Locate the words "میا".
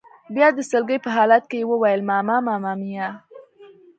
2.81-3.07